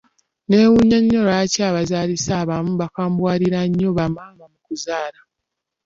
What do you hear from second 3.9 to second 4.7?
ba maama mu